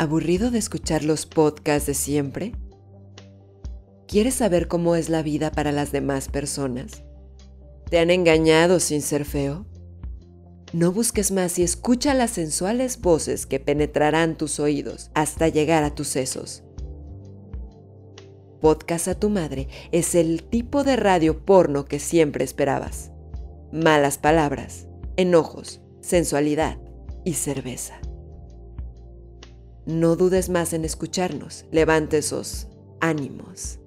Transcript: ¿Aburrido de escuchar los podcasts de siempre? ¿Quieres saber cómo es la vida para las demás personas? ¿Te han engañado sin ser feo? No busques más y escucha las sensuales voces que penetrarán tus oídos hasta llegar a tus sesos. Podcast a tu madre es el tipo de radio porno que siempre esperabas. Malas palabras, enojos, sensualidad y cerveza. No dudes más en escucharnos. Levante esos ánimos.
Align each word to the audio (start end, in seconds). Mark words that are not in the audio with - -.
¿Aburrido 0.00 0.52
de 0.52 0.60
escuchar 0.60 1.02
los 1.02 1.26
podcasts 1.26 1.88
de 1.88 1.94
siempre? 1.94 2.52
¿Quieres 4.06 4.34
saber 4.34 4.68
cómo 4.68 4.94
es 4.94 5.08
la 5.08 5.22
vida 5.22 5.50
para 5.50 5.72
las 5.72 5.90
demás 5.90 6.28
personas? 6.28 7.02
¿Te 7.90 7.98
han 7.98 8.12
engañado 8.12 8.78
sin 8.78 9.02
ser 9.02 9.24
feo? 9.24 9.66
No 10.72 10.92
busques 10.92 11.32
más 11.32 11.58
y 11.58 11.64
escucha 11.64 12.14
las 12.14 12.30
sensuales 12.30 13.00
voces 13.00 13.44
que 13.44 13.58
penetrarán 13.58 14.38
tus 14.38 14.60
oídos 14.60 15.10
hasta 15.14 15.48
llegar 15.48 15.82
a 15.82 15.92
tus 15.92 16.06
sesos. 16.06 16.62
Podcast 18.60 19.08
a 19.08 19.18
tu 19.18 19.30
madre 19.30 19.66
es 19.90 20.14
el 20.14 20.44
tipo 20.44 20.84
de 20.84 20.94
radio 20.94 21.44
porno 21.44 21.86
que 21.86 21.98
siempre 21.98 22.44
esperabas. 22.44 23.10
Malas 23.72 24.16
palabras, 24.16 24.86
enojos, 25.16 25.80
sensualidad 26.02 26.78
y 27.24 27.32
cerveza. 27.32 28.00
No 29.88 30.16
dudes 30.16 30.50
más 30.50 30.74
en 30.74 30.84
escucharnos. 30.84 31.64
Levante 31.72 32.18
esos 32.18 32.68
ánimos. 33.00 33.78